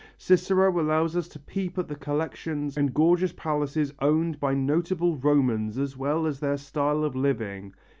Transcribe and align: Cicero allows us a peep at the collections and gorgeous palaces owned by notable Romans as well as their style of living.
Cicero 0.17 0.81
allows 0.81 1.15
us 1.15 1.35
a 1.35 1.39
peep 1.39 1.77
at 1.77 1.87
the 1.87 1.93
collections 1.95 2.75
and 2.75 2.91
gorgeous 2.91 3.33
palaces 3.33 3.93
owned 3.99 4.39
by 4.39 4.55
notable 4.55 5.15
Romans 5.15 5.77
as 5.77 5.95
well 5.95 6.25
as 6.25 6.39
their 6.39 6.57
style 6.57 7.03
of 7.03 7.15
living. 7.15 7.75